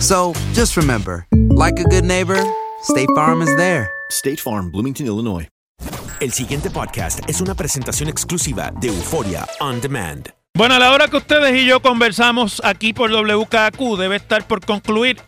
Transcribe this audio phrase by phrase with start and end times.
[0.00, 2.38] So just remember, like a good neighbor,
[2.82, 3.88] State Farm is there.
[4.10, 5.48] State Farm, Bloomington, Illinois.
[6.20, 10.28] El siguiente podcast es una presentación exclusiva de Euforia On Demand.
[10.54, 14.64] Bueno, a la hora que ustedes y yo conversamos aquí por WKQ debe estar por
[14.64, 15.18] concluir,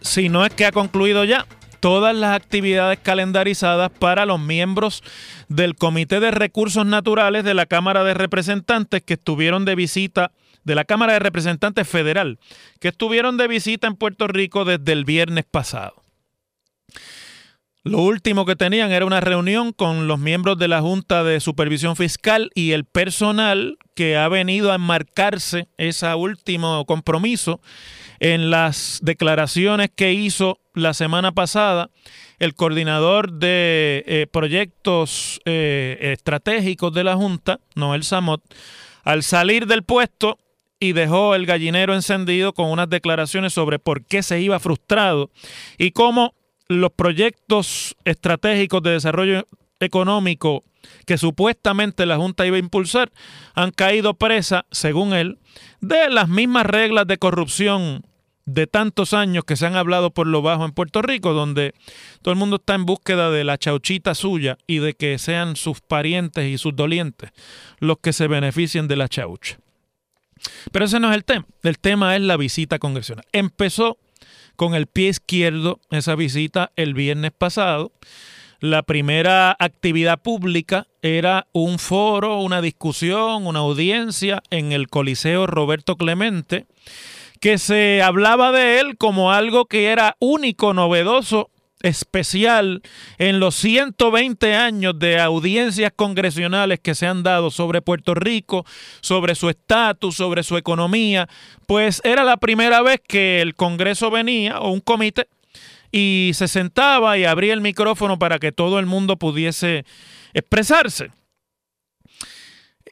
[0.00, 1.46] si no es que ha concluido ya,
[1.80, 5.02] todas las actividades calendarizadas para los miembros
[5.48, 10.32] del Comité de Recursos Naturales de la Cámara de Representantes que estuvieron de visita,
[10.64, 12.38] de la Cámara de Representantes Federal,
[12.80, 16.02] que estuvieron de visita en Puerto Rico desde el viernes pasado.
[17.86, 21.96] Lo último que tenían era una reunión con los miembros de la Junta de Supervisión
[21.96, 27.60] Fiscal y el personal que ha venido a enmarcarse ese último compromiso
[28.20, 31.90] en las declaraciones que hizo la semana pasada
[32.38, 38.42] el coordinador de eh, proyectos eh, estratégicos de la Junta, Noel Samot,
[39.02, 40.38] al salir del puesto
[40.84, 45.30] y dejó el gallinero encendido con unas declaraciones sobre por qué se iba frustrado
[45.78, 46.34] y cómo
[46.68, 49.46] los proyectos estratégicos de desarrollo
[49.80, 50.62] económico
[51.06, 53.10] que supuestamente la Junta iba a impulsar
[53.54, 55.38] han caído presa, según él,
[55.80, 58.04] de las mismas reglas de corrupción
[58.44, 61.72] de tantos años que se han hablado por lo bajo en Puerto Rico, donde
[62.20, 65.80] todo el mundo está en búsqueda de la chauchita suya y de que sean sus
[65.80, 67.30] parientes y sus dolientes
[67.78, 69.63] los que se beneficien de la chaucha.
[70.72, 71.46] Pero ese no es el tema.
[71.62, 73.24] El tema es la visita congresional.
[73.32, 73.98] Empezó
[74.56, 77.92] con el pie izquierdo esa visita el viernes pasado.
[78.60, 85.96] La primera actividad pública era un foro, una discusión, una audiencia en el Coliseo Roberto
[85.96, 86.66] Clemente,
[87.40, 91.50] que se hablaba de él como algo que era único, novedoso,
[91.84, 92.82] especial
[93.18, 98.64] en los 120 años de audiencias congresionales que se han dado sobre Puerto Rico,
[99.02, 101.28] sobre su estatus, sobre su economía,
[101.66, 105.28] pues era la primera vez que el Congreso venía o un comité
[105.92, 109.84] y se sentaba y abría el micrófono para que todo el mundo pudiese
[110.32, 111.10] expresarse.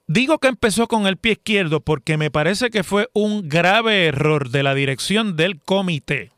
[0.07, 4.51] Digo que empezó con el pie izquierdo porque me parece que fue un grave error
[4.51, 6.31] de la dirección del comité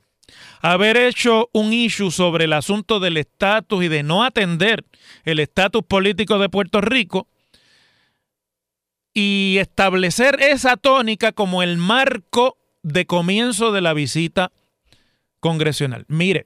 [0.61, 4.85] haber hecho un issue sobre el asunto del estatus y de no atender
[5.25, 7.29] el estatus político de Puerto Rico
[9.13, 14.51] y establecer esa tónica como el marco de comienzo de la visita
[15.41, 16.05] congresional.
[16.09, 16.45] Mire,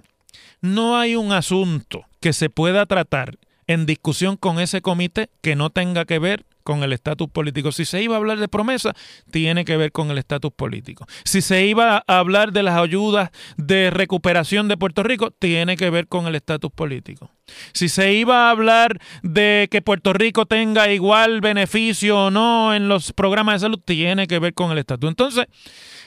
[0.61, 5.71] no hay un asunto que se pueda tratar en discusión con ese comité que no
[5.71, 7.73] tenga que ver con el estatus político.
[7.73, 8.93] Si se iba a hablar de promesa,
[9.31, 11.07] tiene que ver con el estatus político.
[11.25, 15.89] Si se iba a hablar de las ayudas de recuperación de Puerto Rico, tiene que
[15.89, 17.31] ver con el estatus político.
[17.73, 22.87] Si se iba a hablar de que Puerto Rico tenga igual beneficio o no en
[22.87, 25.09] los programas de salud, tiene que ver con el estatus.
[25.09, 25.47] Entonces,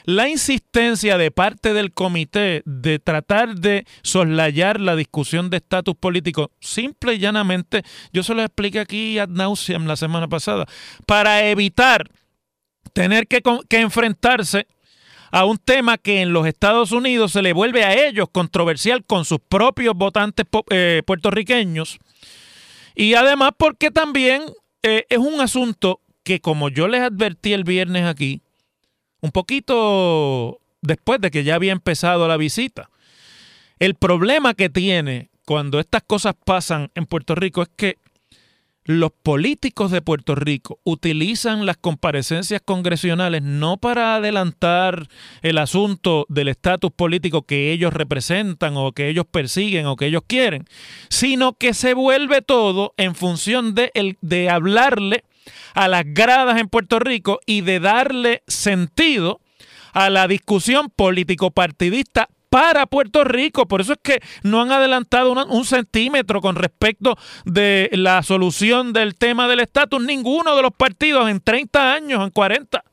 [0.06, 6.51] la insistencia de parte del comité de tratar de soslayar la discusión de estatus político,
[6.59, 10.65] simple y llanamente, yo se lo expliqué aquí ad nauseam la semana pasada,
[11.06, 12.09] para evitar
[12.94, 14.68] tener que, enfrentarse
[15.31, 19.24] a un tema que en los Estados Unidos se le vuelve a ellos controversial con
[19.24, 22.00] sus propios votantes eh, puertorriqueños.
[22.95, 24.44] Y además porque también
[24.83, 28.42] eh, es un asunto que como yo les advertí el viernes aquí,
[29.21, 32.89] un poquito después de que ya había empezado la visita,
[33.79, 37.97] el problema que tiene cuando estas cosas pasan en Puerto Rico es que
[38.83, 45.07] los políticos de Puerto Rico utilizan las comparecencias congresionales no para adelantar
[45.44, 50.24] el asunto del estatus político que ellos representan o que ellos persiguen o que ellos
[50.25, 50.65] quieren,
[51.09, 55.24] sino que se vuelve todo en función de, el, de hablarle
[55.73, 59.39] a las gradas en Puerto Rico y de darle sentido
[59.93, 63.65] a la discusión político-partidista para Puerto Rico.
[63.65, 69.15] Por eso es que no han adelantado un centímetro con respecto de la solución del
[69.15, 72.83] tema del estatus ninguno de los partidos en 30 años, en 40.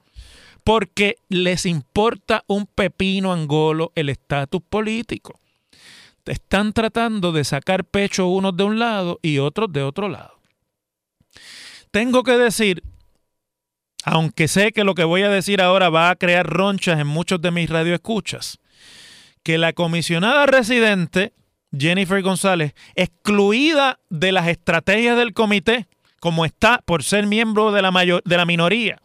[0.63, 5.41] Porque les importa un pepino angolo el estatus político.
[6.25, 10.38] Están tratando de sacar pecho unos de un lado y otros de otro lado.
[11.91, 12.83] Tengo que decir
[14.05, 17.41] aunque sé que lo que voy a decir ahora va a crear ronchas en muchos
[17.43, 18.59] de mis radioescuchas,
[19.43, 21.35] que la comisionada residente,
[21.77, 25.89] Jennifer González, excluida de las estrategias del comité,
[26.21, 28.99] como está por ser miembro de la, mayor, de la minoría,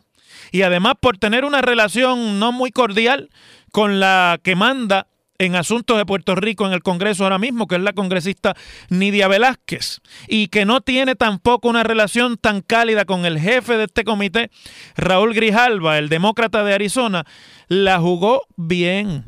[0.51, 3.29] y además por tener una relación no muy cordial
[3.71, 5.07] con la que manda
[5.37, 8.55] en asuntos de Puerto Rico en el Congreso ahora mismo, que es la congresista
[8.89, 13.85] Nidia Velázquez, y que no tiene tampoco una relación tan cálida con el jefe de
[13.85, 14.51] este comité,
[14.95, 17.25] Raúl Grijalva, el demócrata de Arizona,
[17.67, 19.25] la jugó bien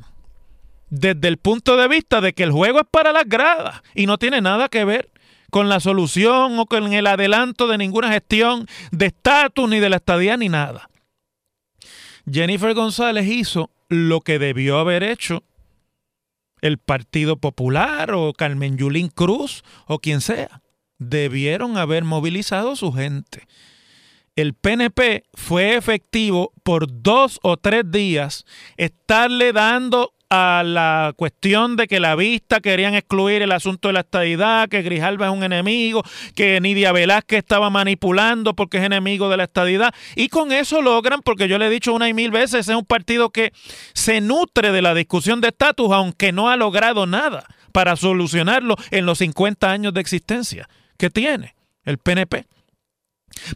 [0.90, 4.18] desde el punto de vista de que el juego es para las gradas y no
[4.18, 5.10] tiene nada que ver
[5.50, 9.98] con la solución o con el adelanto de ninguna gestión de estatus ni de la
[9.98, 10.90] estadía ni nada.
[12.30, 15.44] Jennifer González hizo lo que debió haber hecho
[16.62, 20.62] el Partido Popular o Carmen Yulín Cruz o quien sea.
[20.98, 23.48] Debieron haber movilizado su gente.
[24.36, 28.46] El PNP fue efectivo por dos o tres días
[28.76, 34.02] estarle dando a la cuestión de que la vista querían excluir el asunto de la
[34.02, 36.04] estadidad, que Grijalva es un enemigo,
[36.36, 39.94] que Nidia Velázquez estaba manipulando porque es enemigo de la estadidad.
[40.18, 42.84] Y con eso logran, porque yo le he dicho una y mil veces, es un
[42.84, 43.54] partido que
[43.94, 49.06] se nutre de la discusión de estatus, aunque no ha logrado nada para solucionarlo en
[49.06, 50.68] los 50 años de existencia
[50.98, 51.56] que tiene
[51.86, 52.48] el PNP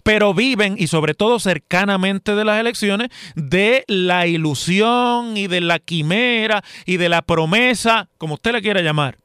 [0.03, 5.79] pero viven y sobre todo cercanamente de las elecciones de la ilusión y de la
[5.79, 9.17] quimera y de la promesa, como usted le quiera llamar,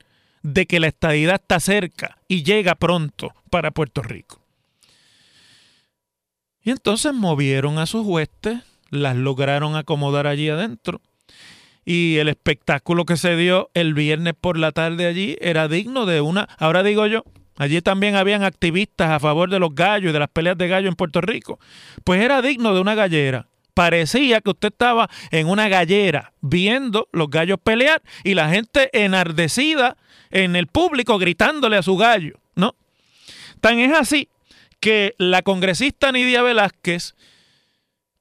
[0.43, 4.41] de que la estadidad está cerca y llega pronto para Puerto Rico.
[6.63, 8.59] Y entonces movieron a sus huestes,
[8.91, 11.01] las lograron acomodar allí adentro.
[11.85, 16.23] Y el espectáculo que se dio el viernes por la tarde allí era digno de
[16.23, 17.25] una, ahora digo yo,
[17.57, 20.89] Allí también habían activistas a favor de los gallos y de las peleas de gallos
[20.89, 21.59] en Puerto Rico.
[22.03, 23.47] Pues era digno de una gallera.
[23.75, 29.97] Parecía que usted estaba en una gallera viendo los gallos pelear y la gente enardecida
[30.31, 32.77] en el público gritándole a su gallo, ¿no?
[33.61, 34.29] Tan es así
[34.81, 37.15] que la congresista Nidia Velázquez,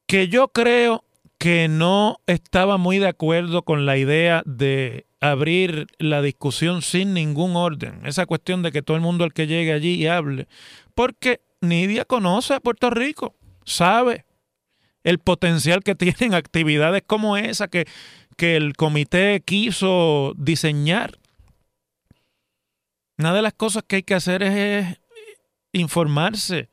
[0.07, 1.03] que yo creo
[1.37, 7.55] que no estaba muy de acuerdo con la idea de abrir la discusión sin ningún
[7.55, 8.05] orden.
[8.05, 10.49] Esa cuestión de que todo el mundo el que llegue allí y hable.
[10.95, 14.25] Porque Nidia conoce a Puerto Rico, sabe
[15.05, 17.85] el potencial que tienen actividades como esa que,
[18.35, 21.17] que el comité quiso diseñar.
[23.17, 24.99] Una de las cosas que hay que hacer es
[25.71, 26.69] informarse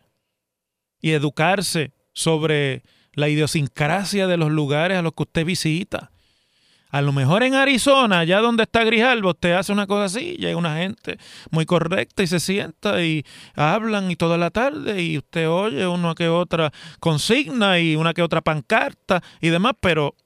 [1.00, 6.10] y educarse sobre la idiosincrasia de los lugares a los que usted visita
[6.90, 10.56] a lo mejor en Arizona, allá donde está Grijalbo, usted hace una cosa así, llega
[10.56, 11.18] una gente
[11.50, 16.14] muy correcta y se sienta y hablan y toda la tarde y usted oye una
[16.14, 20.16] que otra consigna y una que otra pancarta y demás, pero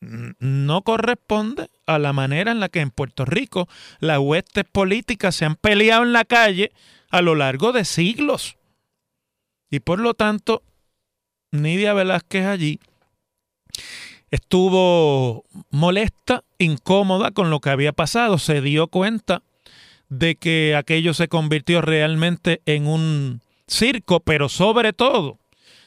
[0.00, 3.68] no corresponde a la manera en la que en Puerto Rico
[4.00, 6.72] las huestes políticas se han peleado en la calle
[7.10, 8.56] a lo largo de siglos.
[9.70, 10.62] Y por lo tanto,
[11.52, 12.80] Nidia Velázquez allí
[14.32, 19.42] estuvo molesta, incómoda con lo que había pasado, se dio cuenta
[20.08, 25.38] de que aquello se convirtió realmente en un circo, pero sobre todo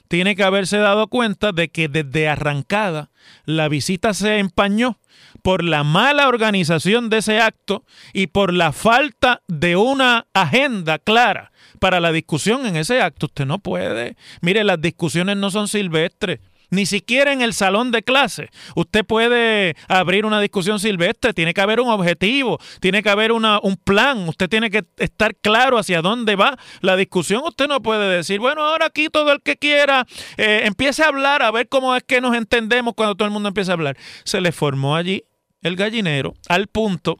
[0.07, 3.09] tiene que haberse dado cuenta de que desde arrancada
[3.45, 4.99] la visita se empañó
[5.41, 7.83] por la mala organización de ese acto
[8.13, 13.25] y por la falta de una agenda clara para la discusión en ese acto.
[13.25, 14.15] Usted no puede.
[14.41, 16.39] Mire, las discusiones no son silvestres.
[16.69, 18.49] Ni siquiera en el salón de clase.
[18.75, 21.33] Usted puede abrir una discusión silvestre.
[21.33, 24.27] Tiene que haber un objetivo, tiene que haber una, un plan.
[24.27, 27.43] Usted tiene que estar claro hacia dónde va la discusión.
[27.45, 30.05] Usted no puede decir, bueno, ahora aquí todo el que quiera
[30.37, 33.49] eh, empiece a hablar, a ver cómo es que nos entendemos cuando todo el mundo
[33.49, 33.97] empieza a hablar.
[34.23, 35.23] Se le formó allí
[35.61, 37.17] el gallinero al punto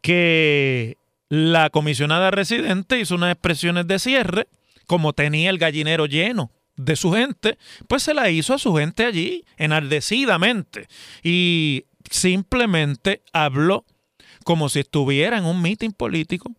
[0.00, 0.96] que
[1.28, 4.48] la comisionada residente hizo unas expresiones de cierre,
[4.86, 6.50] como tenía el gallinero lleno
[6.84, 7.58] de su gente,
[7.88, 10.88] pues se la hizo a su gente allí, enardecidamente.
[11.22, 13.84] Y simplemente habló
[14.44, 16.52] como si estuviera en un mitin político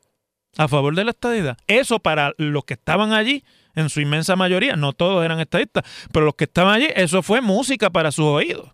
[0.58, 1.58] a favor de la estadidad.
[1.68, 6.26] Eso para los que estaban allí, en su inmensa mayoría, no todos eran estadistas, pero
[6.26, 8.70] los que estaban allí, eso fue música para sus oídos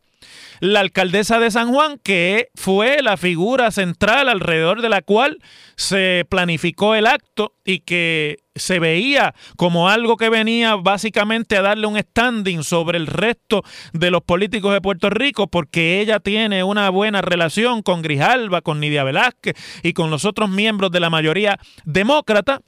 [0.59, 5.39] la alcaldesa de San Juan, que fue la figura central alrededor de la cual
[5.75, 11.87] se planificó el acto y que se veía como algo que venía básicamente a darle
[11.87, 16.89] un standing sobre el resto de los políticos de Puerto Rico, porque ella tiene una
[16.89, 21.59] buena relación con Grijalba, con Nidia Velázquez y con los otros miembros de la mayoría
[21.85, 22.61] demócrata,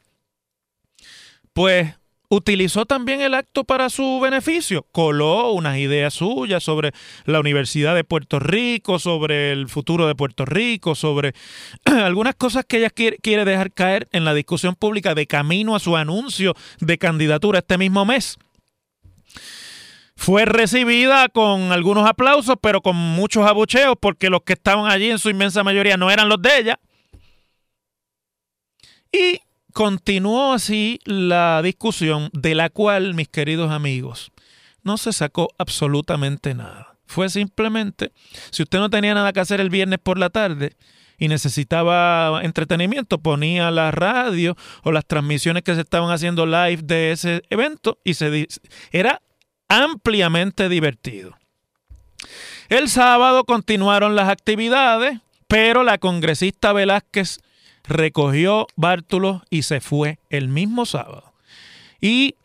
[1.54, 1.99] pues
[2.30, 4.86] utilizó también el acto para su beneficio.
[4.92, 6.94] Coló unas ideas suyas sobre
[7.26, 11.34] la Universidad de Puerto Rico, sobre el futuro de Puerto Rico, sobre
[11.86, 15.98] algunas cosas que ella quiere, dejar caer en la discusión pública de camino a su
[15.98, 18.38] anuncio de candidatura este mismo mes.
[20.16, 25.18] Fue recibida con algunos aplausos, pero con muchos abucheos, porque los que estaban allí en
[25.18, 26.80] su inmensa mayoría no eran los de ella.
[29.12, 29.40] Y
[29.80, 34.30] Continuó así la discusión de la cual, mis queridos amigos,
[34.84, 36.98] no se sacó absolutamente nada.
[37.06, 38.12] Fue simplemente,
[38.52, 40.76] si usted no tenía nada que hacer el viernes por la tarde
[41.18, 47.14] y necesitaba entretenimiento, ponía la radio o las transmisiones que se estaban haciendo live de
[47.14, 48.50] ese evento y se
[48.92, 49.22] era
[49.70, 51.38] ampliamente divertido.
[52.68, 57.40] El sábado continuaron las actividades, pero la congresista Velázquez
[57.90, 61.34] recogió bártulos y se fue el mismo sábado.
[62.00, 62.36] Y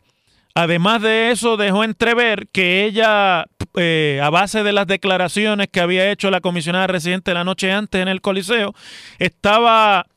[0.53, 6.11] además de eso dejó entrever que ella, eh, a base de las declaraciones que había
[6.11, 8.73] hecho la comisionada residente la noche antes en el Coliseo,
[9.19, 10.07] estaba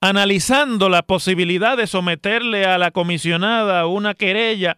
[0.00, 4.76] analizando la posibilidad de someterle a la comisionada una querella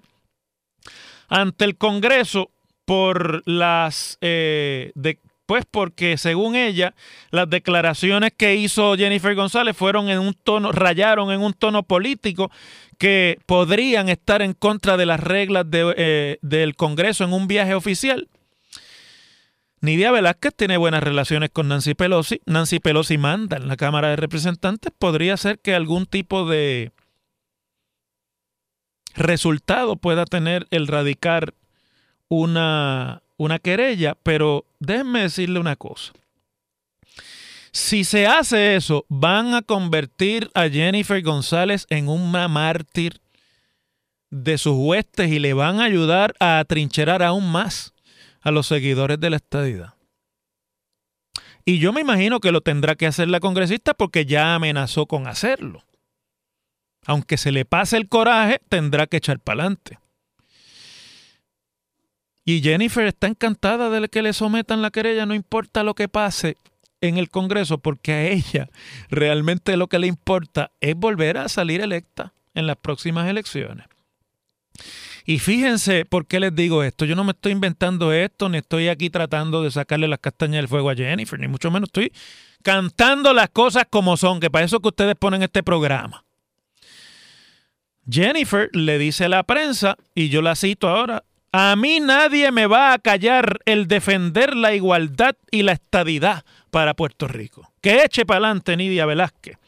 [1.28, 2.50] ante el Congreso
[2.84, 4.92] por las eh,
[5.46, 6.94] pues porque según ella,
[7.30, 12.50] las declaraciones que hizo Jennifer González fueron en un tono, rayaron en un tono político
[12.98, 18.28] que podrían estar en contra de las reglas eh, del Congreso en un viaje oficial.
[19.80, 22.40] Nidia Velázquez tiene buenas relaciones con Nancy Pelosi.
[22.46, 24.92] Nancy Pelosi manda en la Cámara de Representantes.
[24.98, 26.90] Podría ser que algún tipo de
[29.14, 31.54] resultado pueda tener el radicar
[32.28, 36.12] una una querella, pero déjenme decirle una cosa.
[37.72, 43.20] Si se hace eso, van a convertir a Jennifer González en una mártir
[44.30, 47.92] de sus huestes y le van a ayudar a atrincherar aún más
[48.40, 49.94] a los seguidores de la estadidad.
[51.64, 55.26] Y yo me imagino que lo tendrá que hacer la congresista porque ya amenazó con
[55.26, 55.84] hacerlo.
[57.04, 59.98] Aunque se le pase el coraje, tendrá que echar para adelante.
[62.48, 66.56] Y Jennifer está encantada de que le sometan la querella, no importa lo que pase
[67.00, 68.70] en el Congreso, porque a ella
[69.10, 73.86] realmente lo que le importa es volver a salir electa en las próximas elecciones.
[75.24, 77.04] Y fíjense por qué les digo esto.
[77.04, 80.68] Yo no me estoy inventando esto, ni estoy aquí tratando de sacarle las castañas del
[80.68, 82.12] fuego a Jennifer, ni mucho menos estoy
[82.62, 86.24] cantando las cosas como son, que para eso que ustedes ponen este programa.
[88.08, 92.66] Jennifer le dice a la prensa, y yo la cito ahora, a mí nadie me
[92.66, 97.72] va a callar el defender la igualdad y la estadidad para Puerto Rico.
[97.80, 99.58] Que eche para adelante Nidia Velázquez.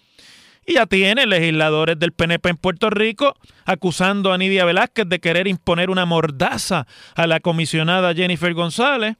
[0.66, 5.48] Y ya tiene legisladores del PNP en Puerto Rico acusando a Nidia Velázquez de querer
[5.48, 9.16] imponer una mordaza a la comisionada Jennifer González.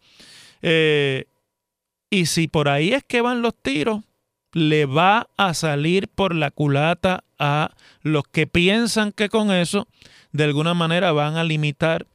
[0.61, 1.25] Eh,
[2.11, 4.03] y si por ahí es que van los tiros,
[4.53, 7.71] le va a salir por la culata a
[8.03, 9.89] los que piensan que con eso
[10.33, 12.07] de alguna manera van a limitar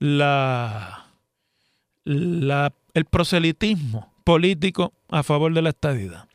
[0.00, 1.06] la,
[2.04, 6.26] el proselitismo político a favor de la estadidad.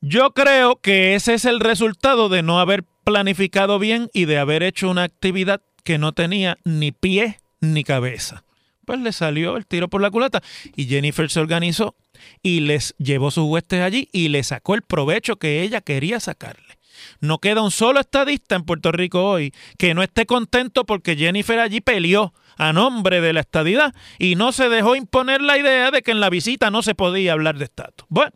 [0.00, 4.62] Yo creo que ese es el resultado de no haber planificado bien y de haber
[4.62, 8.44] hecho una actividad que no tenía ni pie ni cabeza.
[8.84, 10.42] Pues le salió el tiro por la culata
[10.76, 11.94] y Jennifer se organizó
[12.42, 16.73] y les llevó sus huestes allí y le sacó el provecho que ella quería sacarle.
[17.20, 21.58] No queda un solo estadista en Puerto Rico hoy que no esté contento porque Jennifer
[21.58, 26.02] allí peleó a nombre de la estadidad y no se dejó imponer la idea de
[26.02, 28.06] que en la visita no se podía hablar de estatus.
[28.08, 28.32] Bueno,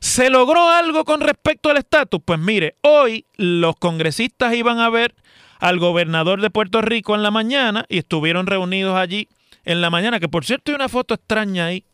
[0.00, 2.20] ¿se logró algo con respecto al estatus?
[2.24, 5.14] Pues mire, hoy los congresistas iban a ver
[5.58, 9.28] al gobernador de Puerto Rico en la mañana y estuvieron reunidos allí
[9.64, 11.84] en la mañana, que por cierto hay una foto extraña ahí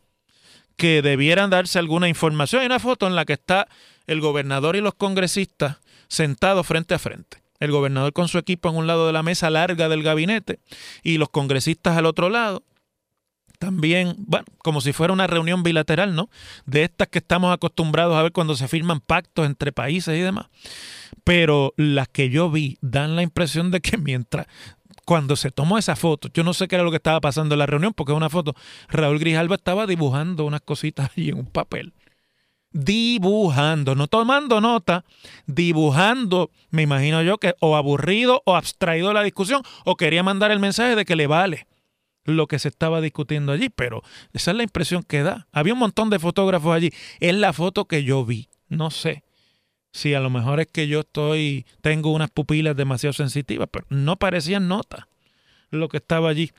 [0.75, 2.61] que debieran darse alguna información.
[2.61, 3.67] Hay una foto en la que está
[4.11, 5.77] el gobernador y los congresistas
[6.07, 7.41] sentados frente a frente.
[7.59, 10.59] El gobernador con su equipo en un lado de la mesa larga del gabinete
[11.03, 12.63] y los congresistas al otro lado.
[13.59, 16.29] También, bueno, como si fuera una reunión bilateral, ¿no?
[16.65, 20.47] De estas que estamos acostumbrados a ver cuando se firman pactos entre países y demás.
[21.23, 24.47] Pero las que yo vi dan la impresión de que mientras
[25.05, 27.59] cuando se tomó esa foto, yo no sé qué era lo que estaba pasando en
[27.59, 28.55] la reunión, porque es una foto,
[28.89, 31.93] Raúl Grijalva estaba dibujando unas cositas ahí en un papel
[32.71, 35.03] dibujando, no tomando nota,
[35.45, 40.51] dibujando, me imagino yo que o aburrido o abstraído de la discusión o quería mandar
[40.51, 41.67] el mensaje de que le vale
[42.23, 45.47] lo que se estaba discutiendo allí, pero esa es la impresión que da.
[45.51, 49.23] Había un montón de fotógrafos allí, es la foto que yo vi, no sé.
[49.91, 54.15] Si a lo mejor es que yo estoy, tengo unas pupilas demasiado sensitivas, pero no
[54.17, 55.05] parecían notas
[55.69, 56.51] lo que estaba allí.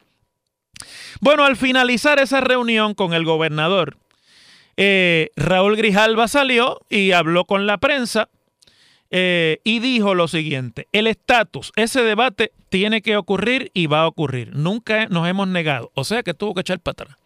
[1.21, 3.97] Bueno, al finalizar esa reunión con el gobernador,
[4.77, 8.29] eh, Raúl Grijalva salió y habló con la prensa
[9.11, 14.07] eh, y dijo lo siguiente, el estatus, ese debate tiene que ocurrir y va a
[14.07, 14.57] ocurrir.
[14.57, 17.17] Nunca nos hemos negado, o sea que tuvo que echar para atrás.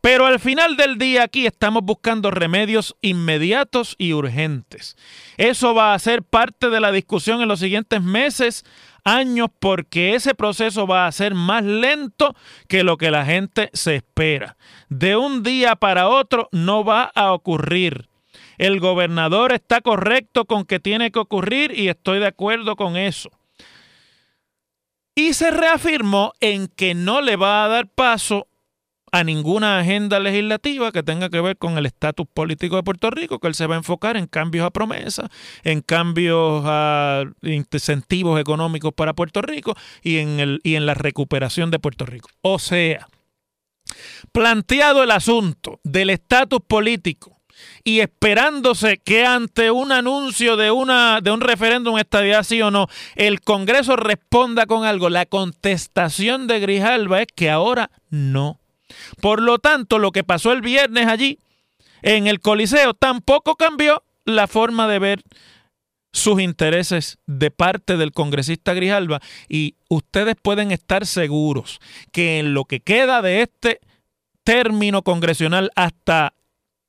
[0.00, 4.96] Pero al final del día aquí estamos buscando remedios inmediatos y urgentes.
[5.36, 8.64] Eso va a ser parte de la discusión en los siguientes meses
[9.06, 12.34] años porque ese proceso va a ser más lento
[12.68, 14.56] que lo que la gente se espera.
[14.88, 18.08] De un día para otro no va a ocurrir.
[18.58, 23.30] El gobernador está correcto con que tiene que ocurrir y estoy de acuerdo con eso.
[25.14, 28.48] Y se reafirmó en que no le va a dar paso
[29.12, 33.38] a ninguna agenda legislativa que tenga que ver con el estatus político de Puerto Rico,
[33.38, 35.28] que él se va a enfocar en cambios a promesa,
[35.62, 41.70] en cambios a incentivos económicos para Puerto Rico y en, el, y en la recuperación
[41.70, 42.28] de Puerto Rico.
[42.42, 43.06] O sea,
[44.32, 47.36] planteado el asunto del estatus político
[47.84, 52.88] y esperándose que ante un anuncio de, una, de un referéndum estadía sí o no,
[53.14, 55.08] el Congreso responda con algo.
[55.08, 58.60] La contestación de Grijalva es que ahora no
[59.20, 61.38] por lo tanto, lo que pasó el viernes allí
[62.02, 65.22] en el Coliseo tampoco cambió la forma de ver
[66.12, 71.78] sus intereses de parte del congresista Grijalva y ustedes pueden estar seguros
[72.10, 73.80] que en lo que queda de este
[74.42, 76.32] término congresional hasta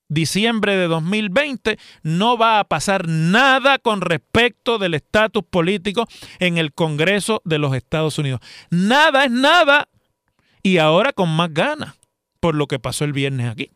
[0.09, 6.07] diciembre de 2020 no va a pasar nada con respecto del estatus político
[6.39, 8.39] en el Congreso de los Estados Unidos.
[8.69, 9.89] Nada es nada
[10.63, 11.95] y ahora con más ganas
[12.39, 13.71] por lo que pasó el viernes aquí.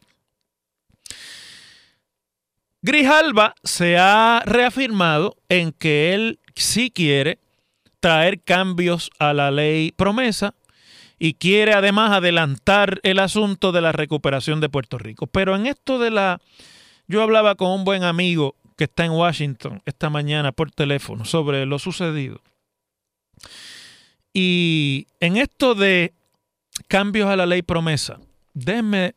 [2.81, 7.39] Grijalba se ha reafirmado en que él sí quiere
[7.99, 10.55] traer cambios a la ley promesa
[11.19, 15.27] y quiere además adelantar el asunto de la recuperación de Puerto Rico.
[15.27, 16.41] Pero en esto de la...
[17.07, 21.67] Yo hablaba con un buen amigo que está en Washington esta mañana por teléfono sobre
[21.67, 22.41] lo sucedido.
[24.33, 26.13] Y en esto de
[26.91, 28.19] cambios a la ley promesa,
[28.53, 29.15] déjenme,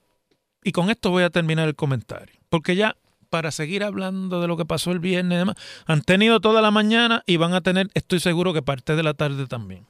[0.63, 2.97] y con esto voy a terminar el comentario, porque ya
[3.31, 6.71] para seguir hablando de lo que pasó el viernes y demás, han tenido toda la
[6.71, 9.89] mañana y van a tener, estoy seguro que parte de la tarde también.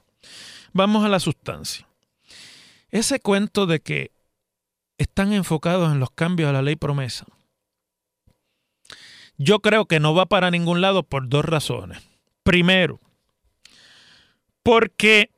[0.73, 1.87] Vamos a la sustancia.
[2.89, 4.13] Ese cuento de que
[4.97, 7.27] están enfocados en los cambios a la ley promesa,
[9.37, 11.99] yo creo que no va para ningún lado por dos razones.
[12.45, 12.99] Primero,
[14.63, 15.34] porque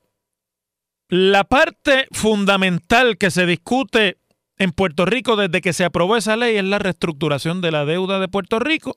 [1.09, 4.19] la parte fundamental que se discute
[4.59, 8.19] en Puerto Rico desde que se aprobó esa ley es la reestructuración de la deuda
[8.19, 8.97] de Puerto Rico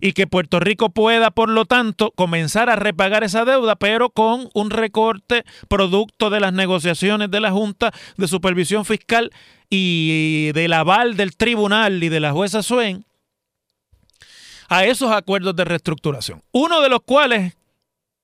[0.00, 4.48] y que Puerto Rico pueda, por lo tanto, comenzar a repagar esa deuda, pero con
[4.54, 9.30] un recorte producto de las negociaciones de la Junta de Supervisión Fiscal
[9.70, 13.04] y del aval del tribunal y de la jueza Suen
[14.68, 16.42] a esos acuerdos de reestructuración.
[16.52, 17.54] Uno de los cuales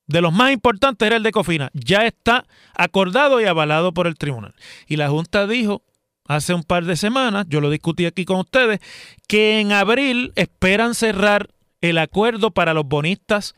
[0.06, 1.70] de los más importantes era el de Cofina.
[1.74, 4.54] Ya está acordado y avalado por el tribunal.
[4.86, 5.82] Y la Junta dijo
[6.26, 8.80] hace un par de semanas, yo lo discutí aquí con ustedes,
[9.26, 11.48] que en abril esperan cerrar
[11.80, 13.54] el acuerdo para los bonistas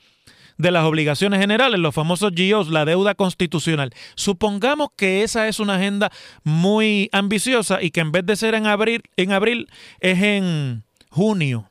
[0.57, 3.93] de las obligaciones generales, los famosos GOs, la deuda constitucional.
[4.15, 6.11] Supongamos que esa es una agenda
[6.43, 9.69] muy ambiciosa y que en vez de ser en abril, en abril
[10.01, 11.71] es en junio.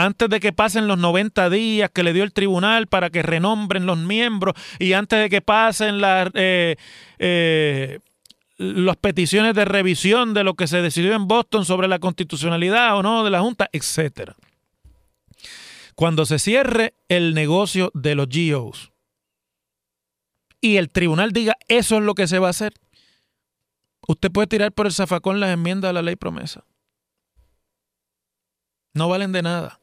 [0.00, 3.86] Antes de que pasen los 90 días que le dio el tribunal para que renombren
[3.86, 6.76] los miembros y antes de que pasen las, eh,
[7.18, 7.98] eh,
[8.56, 13.02] las peticiones de revisión de lo que se decidió en Boston sobre la constitucionalidad o
[13.02, 14.36] no de la Junta, etcétera
[16.00, 18.90] cuando se cierre el negocio de los GOs
[20.58, 22.72] y el tribunal diga eso es lo que se va a hacer,
[24.08, 26.64] usted puede tirar por el zafacón las enmiendas a la ley promesa.
[28.94, 29.80] No valen de nada.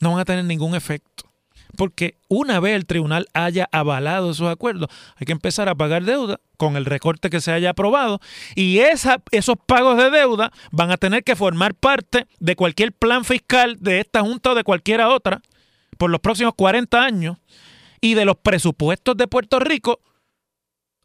[0.00, 1.30] No van a tener ningún efecto.
[1.76, 6.40] Porque una vez el tribunal haya avalado esos acuerdos, hay que empezar a pagar deuda
[6.56, 8.20] con el recorte que se haya aprobado
[8.54, 13.76] y esos pagos de deuda van a tener que formar parte de cualquier plan fiscal
[13.80, 15.42] de esta Junta o de cualquiera otra
[15.96, 17.38] por los próximos 40 años
[18.00, 20.00] y de los presupuestos de Puerto Rico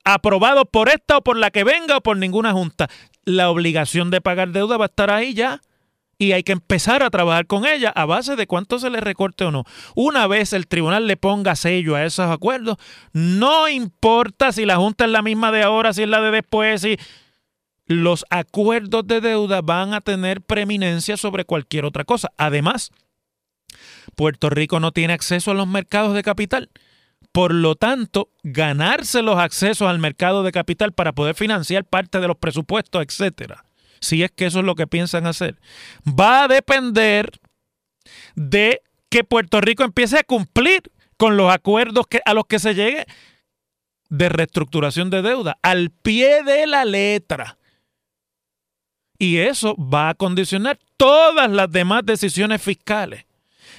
[0.03, 2.89] aprobados por esta o por la que venga o por ninguna Junta.
[3.23, 5.61] La obligación de pagar deuda va a estar ahí ya
[6.17, 9.45] y hay que empezar a trabajar con ella a base de cuánto se le recorte
[9.45, 9.65] o no.
[9.95, 12.77] Una vez el tribunal le ponga sello a esos acuerdos,
[13.13, 16.81] no importa si la Junta es la misma de ahora, si es la de después,
[16.81, 16.97] si
[17.87, 22.31] los acuerdos de deuda van a tener preeminencia sobre cualquier otra cosa.
[22.37, 22.91] Además,
[24.15, 26.69] Puerto Rico no tiene acceso a los mercados de capital.
[27.31, 32.27] Por lo tanto, ganarse los accesos al mercado de capital para poder financiar parte de
[32.27, 33.65] los presupuestos, etcétera,
[33.99, 35.59] si es que eso es lo que piensan hacer,
[36.07, 37.39] va a depender
[38.35, 40.83] de que Puerto Rico empiece a cumplir
[41.17, 43.05] con los acuerdos que, a los que se llegue
[44.09, 47.57] de reestructuración de deuda, al pie de la letra.
[49.17, 53.25] Y eso va a condicionar todas las demás decisiones fiscales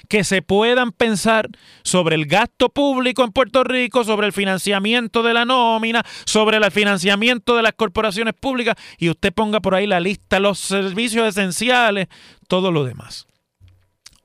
[0.06, 1.48] que se puedan pensar
[1.82, 6.70] sobre el gasto público en Puerto Rico, sobre el financiamiento de la nómina, sobre el
[6.70, 12.08] financiamiento de las corporaciones públicas y usted ponga por ahí la lista, los servicios esenciales,
[12.48, 13.26] todo lo demás.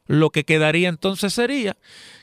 [0.08, 1.78] Lo que quedaría entonces sería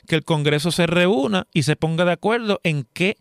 [0.07, 3.17] que el Congreso se reúna y se ponga de acuerdo en qué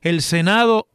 [0.00, 0.88] el Senado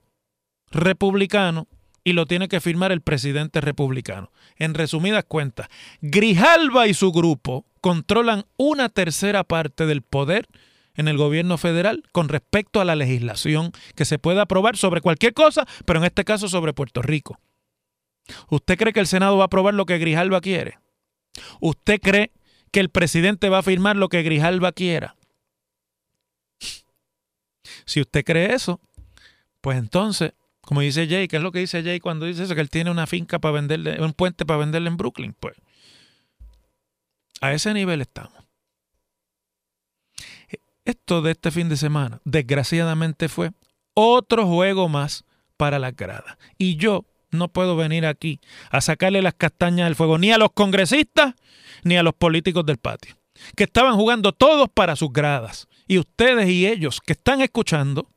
[0.71, 1.67] republicano
[2.05, 4.31] y lo tiene que firmar el presidente republicano.
[4.57, 5.67] En resumidas cuentas,
[6.01, 10.47] Grijalba y su grupo controlan una tercera parte del poder
[10.93, 15.33] en el gobierno federal con respecto a la legislación que se puede aprobar sobre cualquier
[15.33, 17.39] cosa, pero en este caso sobre Puerto Rico.
[18.49, 20.77] ¿Usted cree que el Senado va a aprobar lo que Grijalba quiere?
[21.59, 22.31] ¿Usted cree
[22.71, 25.15] que el presidente va a firmar lo que Grijalba quiera?
[27.85, 28.79] Si usted cree eso,
[29.61, 30.33] pues entonces
[30.65, 32.55] como dice Jay, ¿qué es lo que dice Jay cuando dice eso?
[32.55, 35.35] Que él tiene una finca para venderle, un puente para venderle en Brooklyn.
[35.39, 35.55] Pues
[37.41, 38.43] a ese nivel estamos.
[40.85, 43.51] Esto de este fin de semana, desgraciadamente, fue
[43.93, 45.23] otro juego más
[45.57, 46.37] para la grada.
[46.57, 50.51] Y yo no puedo venir aquí a sacarle las castañas del fuego ni a los
[50.51, 51.33] congresistas
[51.83, 53.15] ni a los políticos del patio,
[53.55, 55.67] que estaban jugando todos para sus gradas.
[55.87, 58.09] Y ustedes y ellos que están escuchando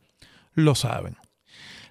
[0.55, 1.17] lo saben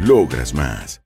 [0.00, 1.05] logras más.